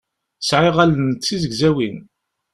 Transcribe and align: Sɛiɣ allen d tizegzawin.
Sɛiɣ 0.49 0.75
allen 0.83 1.05
d 1.11 1.19
tizegzawin. 1.23 1.97